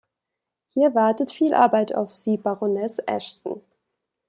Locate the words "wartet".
0.95-1.31